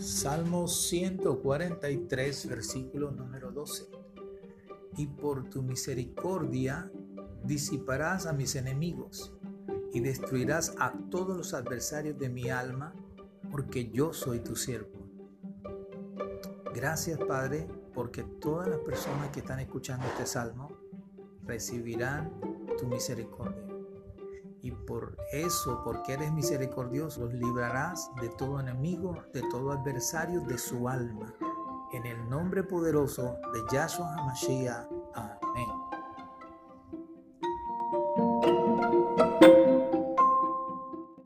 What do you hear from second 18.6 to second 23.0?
las personas que están escuchando este salmo recibirán tu